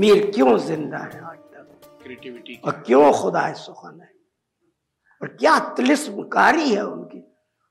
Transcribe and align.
میر 0.00 0.30
کیوں 0.30 0.58
زندہ 0.58 0.96
ہے؟ 0.96 1.20
آج 1.22 1.38
تک 1.50 1.56
اور 2.62 2.72
کیوں 2.72 3.12
خدا 3.12 3.54
سخن 3.54 4.00
ہے؟ 4.00 4.06
اور 5.20 5.28
کیا 5.28 5.58
تلسم 5.76 6.28
کاری 6.28 6.74
ہے 6.74 6.80
ان 6.80 7.08
کی؟ 7.08 7.22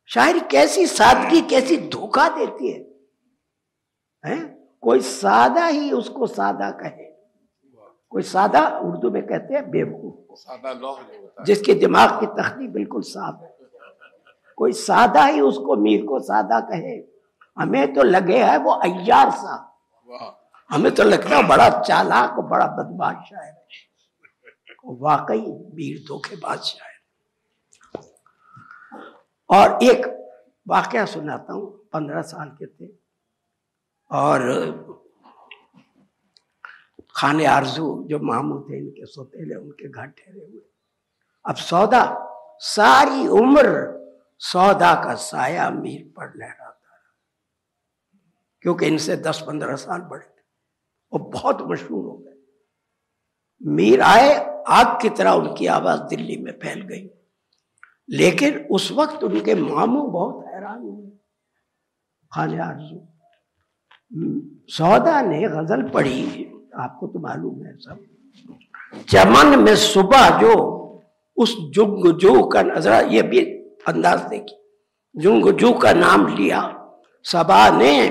شاعری 0.05 0.39
کیسی 0.49 0.85
سادگی 0.85 1.41
کیسی 1.41 1.75
دھوکہ 1.75 2.27
دیتی 2.39 2.73
ہے؟ 2.73 2.83
کوئی 4.79 4.99
سادہ 4.99 5.69
ہی 5.69 5.91
اس 5.91 6.09
کو 6.09 6.25
سادہ 6.25 6.71
کہے۔ 6.79 7.11
کوئی 8.09 8.23
سادہ 8.23 8.57
اردو 8.57 9.11
میں 9.11 9.21
کہتے 9.21 9.53
ہیں 9.53 9.61
بے 9.61 9.83
وقوف 9.83 10.39
جس 11.45 11.61
کے 11.61 11.73
دماغ 11.73 12.19
کی 12.19 12.25
تختی 12.25 12.67
بالکل 12.67 13.01
صاف 13.01 13.41
ہے۔ 13.41 13.49
کوئی 14.55 14.71
سادہ 14.71 15.27
ہی 15.27 15.39
اس 15.39 15.55
کو 15.55 15.75
میر 15.75 16.05
کو 16.05 16.19
سادہ 16.19 16.59
کہے۔ 16.67 17.01
ہمیں 17.57 17.85
تو 17.85 18.03
لگے 18.03 18.43
ہے 18.43 18.57
وہ 18.57 18.73
ایار 18.73 19.29
سا 19.29 19.69
ہمیں 20.75 20.91
تو 20.91 21.03
لگتا 21.03 21.41
بڑا 21.41 21.81
چالاک 21.87 22.39
بڑا 22.39 22.65
بدماش 22.65 23.33
ہے۔ 23.33 23.59
واقعی 24.83 25.45
میر 25.73 25.97
دھوکے 26.07 26.35
بادشاہ 26.35 26.87
ہے۔ 26.87 26.99
اور 29.47 29.69
ایک 29.69 30.05
واقعہ 30.69 31.05
سناتا 31.05 31.53
ہوں، 31.53 31.83
پندرہ 31.91 32.21
سال 32.21 32.49
کے 32.49 32.65
تھے۔ 32.65 32.85
اور 34.09 34.63
خانے 37.13 37.47
آرزو 37.47 38.07
جو 38.07 38.19
ماموں 38.19 38.63
تھے، 38.63 38.79
ان 38.79 38.91
کے 38.91 39.05
سوتےلے 39.05 39.55
ان 39.55 39.71
کے 39.71 39.87
گھر 39.95 40.05
ٹھہرے 40.05 40.45
ہوئے۔ 40.45 40.61
اب 41.43 41.59
سودا، 41.59 42.15
ساری 42.59 43.27
عمر 43.27 43.65
سودا 44.39 45.01
کا 45.03 45.15
سایہ 45.15 45.69
میر 45.69 46.01
پر 46.15 46.27
لہراتا 46.35 46.95
رہا۔ 46.95 47.09
کیونکہ 48.61 48.85
ان 48.85 48.97
سے 48.97 49.15
دس 49.15 49.43
پندرہ 49.45 49.75
سال 49.75 50.01
بڑے۔ 50.01 50.38
تھے 51.09 51.19
وہ 51.19 51.31
بہت 51.31 51.61
مشہور 51.61 52.03
ہو 52.03 52.25
گئے۔ 52.25 52.33
میر 53.59 53.99
آئے، 54.03 54.45
آگ 54.65 54.85
کی 55.01 55.09
طرح 55.09 55.33
ان 55.33 55.55
کی 55.55 55.67
آواز 55.67 56.01
دلی 56.11 56.37
میں 56.37 56.51
پھیل 56.51 56.89
گئی۔ 56.89 57.09
لیکن 58.07 58.49
اس 58.69 58.91
وقت 58.91 59.17
ان 59.21 59.39
کے 59.39 59.55
ماموں 59.55 60.07
بہت 60.07 60.45
حیران 60.47 60.81
ہوئے۔ 60.81 61.09
خان 62.35 62.61
آرزو، 62.61 62.99
سودا 64.67 65.21
نے 65.21 65.47
غزل 65.47 65.87
پڑھی، 65.87 66.51
آپ 66.73 66.99
کو 66.99 67.07
تو 67.07 67.19
معلوم 67.19 67.65
ہے 67.65 67.71
سب۔ 67.79 67.95
چمن 69.07 69.63
میں 69.63 69.75
صبح 69.75 70.41
جو 70.41 70.75
اس 71.35 71.49
جنگ 71.73 72.17
جو 72.17 72.49
کا 72.49 72.61
نظر 72.61 73.07
یہ 73.07 73.21
بھی 73.21 73.69
انداز 73.87 74.21
دیکھی 74.31 74.55
جنگ 75.13 75.57
جو 75.57 75.73
کا 75.73 75.93
نام 75.93 76.27
لیا۔ 76.27 76.69
سبا 77.23 77.69
نے 77.69 78.09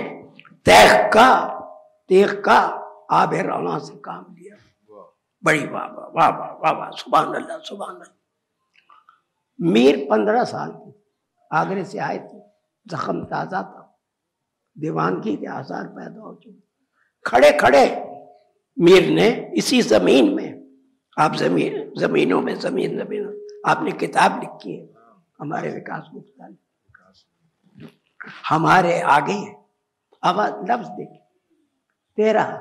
تیخ 0.64 1.12
کا 1.12 1.60
تیخ 2.08 2.34
کا 2.44 2.87
آب 3.08 3.34
رواں 3.34 3.78
سے 3.78 3.94
کام 3.98 4.24
لیا۔ 4.36 4.54
بڑی 5.42 5.68
واہ 5.68 5.88
واہ 5.88 6.08
واہ 6.14 6.38
واہ 6.38 6.54
واہ 6.54 6.72
واہ، 6.72 6.90
سبحان 6.90 7.26
اللہ 7.26 7.64
سبحان 7.64 7.94
اللہ۔ 7.94 8.12
میر 9.58 9.94
پندرہ 10.10 10.44
سال 10.44 10.72
کی، 10.72 10.90
آگرے 11.50 11.84
سے 11.84 12.00
آئے 12.00 12.18
تھے، 12.18 12.38
زخم 12.90 13.24
تازہ 13.24 13.62
تھا۔ 13.72 13.90
دیوانگی 14.74 15.36
کے 15.36 15.48
آثار 15.48 15.84
پیدا 15.84 16.20
ہو 16.20 16.34
چکے۔ 16.34 16.60
کھڑے 17.22 17.50
کھڑے۔ 17.58 17.94
میر 18.76 19.10
نے 19.10 19.48
اسی 19.52 19.80
زمین 19.80 20.36
میں، 20.36 20.52
آپ 21.16 21.36
زمین، 21.36 21.94
زمینوں 21.94 22.42
میں، 22.42 22.54
زمین 22.54 22.98
زمین، 22.98 23.28
آپ 23.64 23.82
نے 23.82 23.90
کتاب 23.90 24.42
لکھی 24.42 24.80
ہے۔ 24.80 24.86
ہمارے 25.40 25.76
وکاس 25.76 26.04
گپتا 26.16 26.48
نے 26.48 26.68
ہمارے 28.50 29.02
آگے 29.02 29.54
آواز 30.22 30.52
لفظ 30.52 30.88
دیکھ 30.88 31.22
تیرا 32.16 32.60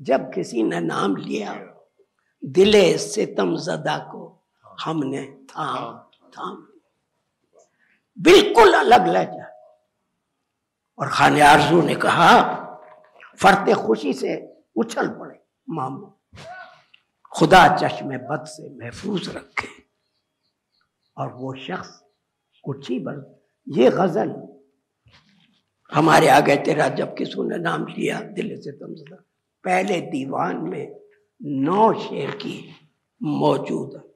جب 0.00 0.20
کسی 0.34 0.62
نے 0.62 0.80
نام 0.80 1.16
لیا 1.16 1.54
دل 2.42 2.98
ستم 2.98 3.56
زدہ 3.56 4.08
کو 4.12 4.40
ہم 4.86 5.02
نے 5.02 5.30
تھام 5.48 5.98
تھام۔ 6.30 6.66
بالکل 8.16 8.74
الگ 8.74 9.06
لہجہ۔ 9.06 9.42
اور 10.96 11.06
خان 11.06 11.42
آرزو 11.42 11.82
نے 11.82 11.94
کہا 11.94 12.54
فرتے 13.38 13.72
خوشی 13.74 14.12
سے 14.12 14.34
اچھل 14.76 15.18
پڑے 15.18 15.38
مامو 15.66 16.06
خدا 17.40 17.76
چشم 17.80 18.08
بد 18.08 18.48
سے 18.48 18.68
محفوظ 18.68 19.28
رکھے۔ 19.28 19.68
اور 21.16 21.30
وہ 21.32 21.54
شخص 21.54 22.02
کچھ 22.62 22.90
ہی 22.90 22.98
بر 22.98 23.14
یہ 23.66 23.90
غزل 23.90 24.28
ہمارے 25.96 26.30
آگے 26.30 26.56
تیرا 26.64 26.88
جب 26.88 27.06
کسی 27.16 27.42
نے 27.42 27.56
نام 27.56 27.86
لیا 27.86 28.20
دل 28.36 28.62
سے 28.62 28.72
تم 28.72 28.94
پہلے 29.62 30.00
دیوان 30.00 30.70
میں 30.70 30.86
نو 31.40 31.92
شیر 31.94 32.28
کی 32.38 32.70
موجود 33.20 33.94
ہے۔ 33.94 34.08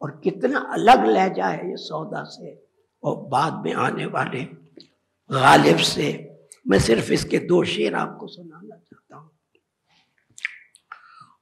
اور 0.00 0.10
کتنا 0.10 0.60
الگ 0.72 1.06
لہجہ 1.06 1.42
ہے 1.42 1.70
یہ 1.70 1.76
سودا 1.76 2.24
سے۔ 2.24 2.52
اور 2.78 3.30
بعد 3.30 3.50
میں 3.62 3.74
آنے 3.74 4.06
والے 4.06 4.44
غالب 5.28 5.80
سے۔ 5.80 6.28
میں 6.64 6.78
صرف 6.78 7.04
اس 7.08 7.24
کے 7.24 7.38
دو 7.38 7.64
شیر 7.64 7.94
آپ 7.94 8.18
کو 8.18 8.26
سنانا 8.26 8.76
چاہتا 8.76 9.16
ہوں۔ 9.16 9.28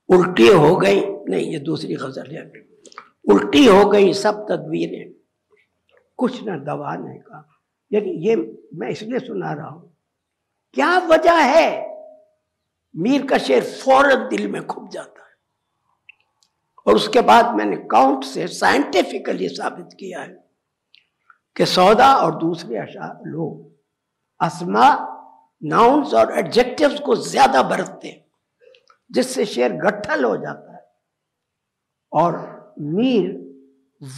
الٹی 0.09 0.53
ہو 0.53 0.83
گئی۔ 0.83 1.01
نہیں، 1.29 1.41
یہ 1.41 1.59
دوسری 1.59 1.97
غزل 1.97 2.37
ہے۔ 2.37 2.41
الٹی 3.33 3.69
ہو 3.69 3.93
گئی 3.93 4.13
سب 4.13 4.33
تدبیریں۔ 4.33 5.13
کچھ 6.17 6.45
نہ 6.45 6.51
دوا 6.51 6.95
نے 6.95 7.19
کہا۔ 7.19 7.41
یعنی 7.91 8.29
یہ 8.29 8.37
میں 8.73 8.89
اس 8.89 9.03
لیے 9.03 9.19
سنا 9.19 9.57
رہا 9.57 9.69
ہوں۔ 9.69 9.89
کیا 10.73 10.99
وجہ 11.09 11.45
ہے؟ 11.45 11.92
میر 12.95 13.21
کا 13.27 13.39
شیر 13.39 13.63
فوراً 13.63 14.19
دل 14.31 14.47
میں 14.47 14.61
کھپ 14.61 14.93
جاتا 14.93 15.11
ہے۔ 15.11 15.23
اور 16.85 16.95
اس 16.95 17.09
کے 17.09 17.21
بعد 17.21 17.43
میں 17.43 17.65
نے 17.65 17.77
کاؤنٹ 17.77 18.25
سے 18.25 18.47
سائنٹیفکلی 18.47 19.49
ثابت 19.49 19.95
کیا 19.95 20.27
ہے 20.27 20.35
کہ 21.57 21.65
سودا 21.65 22.07
اور 22.07 22.33
دوسرے 22.33 22.79
اشعار 22.79 23.15
لوگ 23.25 23.73
اسما 24.39 24.95
ناؤنس 25.61 26.15
اور 26.15 26.27
ایڈجیکٹیوز 26.27 27.01
کو 27.01 27.15
زیادہ 27.15 27.63
برتتے 27.71 28.13
ہیں، 28.13 28.21
جس 29.09 29.27
سے 29.27 29.45
شعر 29.45 29.71
گٹھل 29.71 30.25
ہو 30.25 30.37
جاتا 30.37 30.73
ہے۔ 30.73 30.79
اور 32.11 32.35
میر 32.77 33.31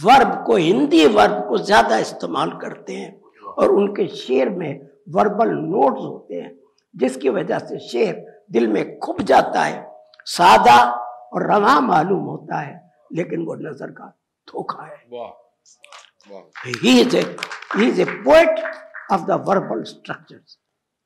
ورب 0.03 0.45
کو، 0.45 0.55
ہندی 0.55 1.05
ورب 1.05 1.49
کو 1.49 1.57
زیادہ 1.57 1.93
استعمال 1.93 2.59
کرتے 2.59 2.97
ہیں 2.97 3.11
اور 3.55 3.69
ان 3.69 3.93
کے 3.93 4.07
شعر 4.07 4.47
میں 4.47 4.79
وربل 5.13 5.47
نوٹس 5.47 6.05
ہوتے 6.05 6.41
ہیں، 6.41 6.53
جس 6.93 7.17
کی 7.21 7.29
وجہ 7.29 7.59
سے 7.59 7.79
شعر 7.79 8.34
دل 8.53 8.67
میں 8.67 8.83
کھپ 8.83 9.21
جاتا 9.21 9.69
ہے 9.69 9.83
سادہ 10.25 10.81
اور 11.31 11.41
رواں 11.41 11.81
معلوم 11.81 12.27
ہوتا 12.27 12.67
ہے 12.67 12.77
لیکن 13.11 13.43
وہ 13.47 13.55
نظر 13.55 13.91
کا 13.91 14.05
دھوکا 14.47 14.87
ہے۔ 14.87 15.09
Poet 18.23 18.59
of 19.09 19.21
the 19.27 19.35
verbal 19.35 19.81
structure 19.81 20.37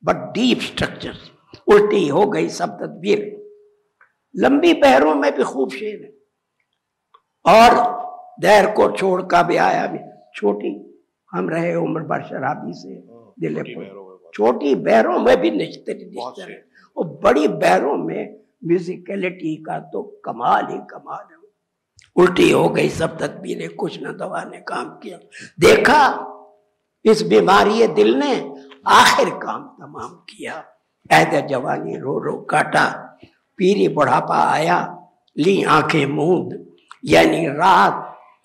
but 0.01 0.15
deep 0.15 0.57
structure 0.61 1.11
الٹی 1.67 2.11
ہو 2.11 2.33
گئی 2.33 2.49
سب 2.49 2.67
تدبیر۔ 2.67 3.19
لمبی 4.41 4.81
پہروں 4.81 5.15
میں 5.15 5.31
بھی 5.31 5.43
خوب 5.43 5.71
شیر 5.71 5.99
ہے۔ 6.03 6.09
اور 7.43 7.71
دیر 8.43 8.73
کو 8.73 8.95
چھوڑ 8.95 9.21
کا 9.21 9.41
بھی 9.41 9.59
آیا 9.59 9.85
بھی۔ 9.85 9.99
چھوٹی 10.37 10.99
ہم 11.33 11.49
رہے 11.49 11.73
عمر 11.73 12.01
بر 12.01 12.21
شرابی 12.29 12.73
سے۔ 12.73 13.01
دل 13.41 13.63
چھوٹی 14.35 14.75
بہروں 14.75 15.19
میں 15.19 15.35
بھی 15.35 15.49
نشتری 15.49 16.09
نشتر 16.09 16.49
ہے۔ 16.49 16.68
اور 16.99 17.21
بڑی 17.21 17.47
بہروں 17.47 17.97
میں 17.97 18.27
میوزیکلٹی 18.61 19.63
کا 19.63 19.79
تو 19.79 20.03
کمال 20.03 20.65
ہی 20.69 20.77
کمال 20.89 21.25
ہے۔ 21.31 21.39
الٹی 22.15 22.53
ہو 22.53 22.75
گئی 22.75 22.89
سب 22.89 23.17
تدبیریں، 23.17 23.67
کچھ 23.75 23.99
نہ 23.99 24.09
دوا 24.09 24.43
نے 24.43 24.61
کام 24.61 24.99
کیا۔ 24.99 25.17
دیکھا، 25.61 26.17
اس 27.03 27.21
بیماری 27.21 27.87
دل 27.87 28.19
نے 28.19 28.49
آخر 28.83 29.39
کام 29.41 29.67
تمام 29.67 30.17
کیا۔ 30.17 30.61
عہد 31.09 31.49
جوانی، 31.49 31.99
رو 31.99 32.23
رو 32.23 32.43
کاٹا، 32.43 33.05
پیری 33.55 33.87
بڑھاپا 33.87 34.39
آیا، 34.39 34.95
لی 35.35 35.65
آنکھیں 35.65 36.05
موند 36.05 36.53
یعنی 37.03 37.49
رات 37.49 37.93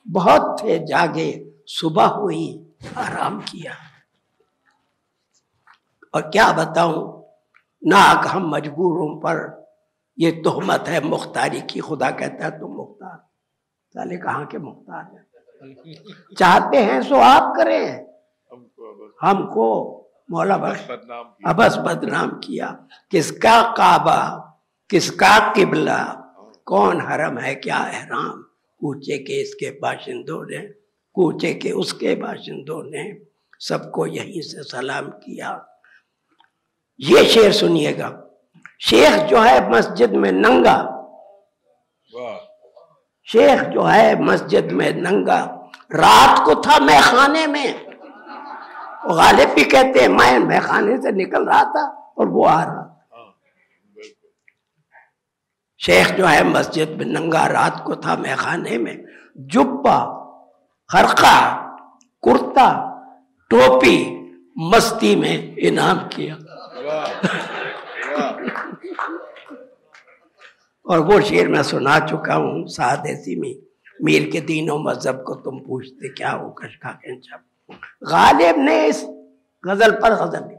بہت 0.08 0.60
تھے، 0.60 0.78
جاگے، 0.78 1.50
صبح 1.66 2.04
ہوئی، 2.04 2.64
آرام 2.94 3.40
کیا۔ 3.40 3.72
اور 6.12 6.22
کیا 6.22 6.52
بتاؤں؟ 6.56 7.23
ناک 7.84 8.26
ہم 8.34 8.48
مجبوروں 8.48 9.20
پر 9.20 9.48
یہ 10.16 10.42
تہمت 10.42 10.88
ہے 10.88 11.00
مختاری 11.00 11.60
کی 11.66 11.80
خدا 11.80 12.10
کہتا 12.10 12.44
ہے 12.44 12.58
تم 12.58 12.66
مختار۔ 12.66 13.16
سالے 13.92 14.16
کہاں 14.16 14.44
کے 14.44 14.58
مختار 14.58 15.02
ہیں؟ 15.02 15.24
چاہتے 16.38 16.82
ہیں 16.82 17.00
سو 17.00 17.14
آپ 17.22 17.56
کریں۔ 17.56 18.04
ہم 19.22 19.46
کو 19.54 20.00
مولا 20.28 20.56
بخش۔ 20.56 20.90
ابس 21.44 21.78
بدنام 21.78 22.40
کیا۔ 22.40 22.74
کس 23.10 23.32
کا 23.32 23.74
کعبہ 23.76 24.48
کس 24.88 25.10
کا 25.10 25.52
قبلہ؟ 25.56 26.20
کون 26.66 27.00
حرم 27.00 27.38
ہے؟ 27.38 27.54
کیا 27.54 27.76
احرام؟ 27.76 28.42
کوچے 28.78 29.18
کے 29.18 29.42
اس 29.42 29.54
کے 29.54 29.78
باشندوں 29.80 30.44
نے 30.44 30.68
کوچے 31.12 31.54
کے 31.54 31.70
اس 31.70 31.94
کے 31.94 32.14
باشندوں 32.14 32.82
نے 32.82 33.18
سب 33.60 33.92
کو 33.92 34.06
یہیں 34.06 34.42
سے 34.42 34.62
سلام 34.62 35.10
کیا۔ 35.10 35.58
یہ 36.98 37.22
شعر 37.22 37.50
سنیے 37.50 37.98
گا۔ 37.98 38.20
شیخ 38.80 39.30
جو 39.30 39.44
ہے 39.44 39.68
مسجد 39.68 40.12
میں 40.12 40.32
ننگا۔ 40.32 40.90
شیخ 43.32 43.64
جو 43.74 43.92
ہے 43.92 44.14
مسجد 44.14 44.72
میں 44.72 44.90
ننگا۔ 44.90 45.44
رات 45.92 46.44
کو 46.44 46.54
تھا 46.54 46.78
میں 46.84 47.00
خانے 47.02 47.46
میں۔ 47.46 47.72
غالب 49.04 49.54
بھی 49.54 49.64
کہتے 49.64 50.00
ہیں 50.00 50.08
میں 50.08 50.38
میں 50.38 50.60
خانے 50.60 50.96
سے 50.96 51.10
نکل 51.10 51.48
رہا 51.48 51.62
تھا 51.62 51.80
اور 51.90 52.26
وہ 52.26 52.48
آ 52.48 52.64
رہا 52.64 52.86
تھا۔ 52.86 52.94
شیخ 55.78 56.16
جو 56.16 56.30
ہے 56.30 56.42
مسجد 56.42 56.90
میں 56.90 57.04
ننگا 57.04 57.48
رات 57.48 57.84
کو 57.84 57.94
تھا 57.94 58.14
میں 58.14 58.36
خانے 58.36 58.78
میں۔ 58.78 58.96
جبا 59.34 60.24
خرقہ 60.88 61.66
کرتا 62.22 62.94
ٹوپی 63.50 64.23
مستی 64.56 65.16
میں 65.16 65.54
انعام 65.56 65.98
کیا۔ 66.10 66.34
اور 70.82 70.98
وہ 70.98 71.20
شعر 71.20 71.46
میں 71.46 71.62
سنا 71.62 72.00
چکا 72.00 72.36
ہوں، 72.36 72.66
سعد 72.66 72.96
میں، 73.36 73.64
میر 74.00 74.30
کے 74.32 74.40
دین 74.40 74.70
و 74.70 74.78
مذہب 74.78 75.24
کو 75.24 75.34
تم 75.34 75.58
پوچھتے 75.64 76.08
کیا 76.08 76.34
ہو 76.34 76.52
کشکا 76.52 76.92
جب 76.92 77.72
غالب 78.10 78.56
نے 78.56 78.86
اس 78.86 79.04
غزل 79.64 80.00
پر 80.00 80.12
غزل 80.12 80.50
دی 80.50 80.54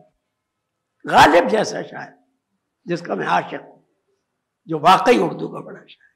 غالب 1.12 1.50
جیسا 1.50 1.82
شاعر، 1.82 2.12
جس 2.86 3.02
کا 3.02 3.14
میں 3.14 3.28
عاشق 3.28 3.64
ہوں، 3.64 3.84
جو 4.66 4.80
واقعی 4.80 5.18
اردو 5.20 5.48
کا 5.48 5.60
بڑا 5.60 5.80
شاعر۔ 5.88 6.16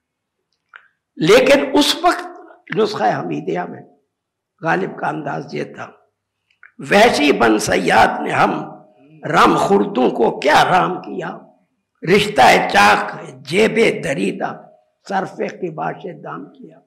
لیکن 1.15 1.79
اس 1.79 1.95
وقت 2.03 2.27
نسخہ 2.75 3.03
حمیدیہ 3.03 3.59
میں 3.59 3.81
غالب 4.61 4.99
کا 4.99 5.07
انداز 5.07 5.53
یہ 5.53 5.63
تھا 5.63 5.91
ویسی 6.79 7.31
بن 7.31 7.59
سیاد 7.59 8.21
نے 8.21 8.31
ہم 8.31 8.71
رام 9.29 9.57
خردوں 9.57 10.09
کو 10.09 10.39
کیا 10.39 10.63
رام 10.65 11.01
کیا؟ 11.01 11.37
رشتہ 12.15 12.41
چاک 12.71 13.15
جیب 13.35 14.03
دریدہ، 14.03 14.69
صرف 15.09 15.37
کی 15.37 15.69
باش 15.69 16.05
دام 16.23 16.45
کیا۔ 16.45 16.79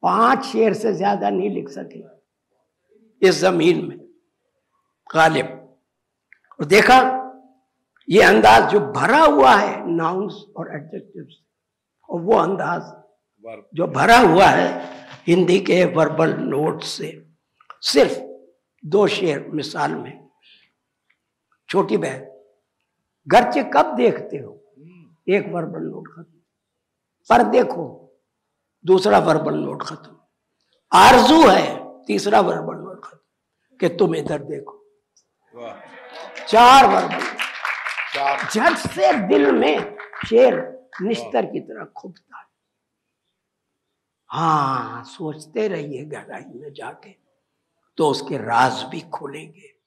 پانچ 0.00 0.44
شیر 0.44 0.72
سے 0.72 0.92
زیادہ 0.92 1.30
نہیں 1.30 1.48
لکھ 1.48 1.70
سکے۔ 1.70 2.02
اس 3.20 3.34
زمین 3.34 3.88
میں 3.88 3.96
غالب۔ 5.14 5.46
اور 6.58 6.62
دیکھا، 6.62 7.30
یہ 8.06 8.24
انداز 8.24 8.72
جو 8.72 8.80
بھرا 8.80 9.24
ہوا 9.26 9.62
ہے 9.62 9.80
ناؤنس 9.86 10.32
اور 10.32 10.66
ایڈجیکٹیوز 10.66 11.32
اور 12.08 12.20
وہ 12.20 12.40
انداز 12.40 12.82
جو 13.72 13.86
بھرا 13.86 14.20
ہوا 14.20 14.52
ہے 14.52 14.78
ہندی 15.28 15.58
کے 15.58 15.86
وربل 15.94 16.48
نوٹ 16.50 16.82
سے۔ 16.82 17.29
صرف 17.80 18.18
دو 18.82 19.06
شیر 19.06 19.48
مثال 19.48 19.94
میں۔ 19.94 20.12
چھوٹی 21.68 21.96
بہن 21.96 22.24
گرچہ 23.32 23.58
کب 23.72 23.98
دیکھتے 23.98 24.42
ہو 24.42 24.54
ایک 25.26 25.46
وربل 25.54 25.82
نوٹ 25.82 26.08
ختم۔ 26.08 26.38
پر 27.28 27.40
دیکھو 27.52 28.06
دوسرا 28.82 29.18
وربل 29.18 29.62
نوٹ 29.62 29.82
ختم۔ 29.82 30.14
آرزو 30.90 31.50
ہے 31.52 31.78
تیسرا 32.06 32.40
وربل 32.40 32.76
نوٹ 32.76 33.02
ختم۔ 33.02 33.76
کہ 33.76 33.98
تم 33.98 34.12
ادھر 34.16 34.38
دیکھو۔ 34.38 34.84
چار 36.46 36.84
وربل۔ 36.84 37.24
جھٹ 38.50 38.94
سے 38.94 39.06
دل 39.30 39.58
میں 39.58 39.78
شیر 40.26 40.52
نشتر 41.00 41.42
کی 41.42 41.66
طرح 41.66 41.84
کھبتا 41.84 42.38
ہے۔ 42.38 42.48
ہاں 44.34 45.04
سوچتے 45.04 45.68
رہیے 45.68 46.04
گہرائی 46.12 46.58
میں 46.58 46.70
جا 46.70 46.92
کے۔ 46.92 47.12
تو 48.00 48.10
اس 48.10 48.22
کے 48.28 48.38
راز 48.38 48.84
بھی 48.90 49.00
کھولیں 49.10 49.46
گے۔ 49.46 49.79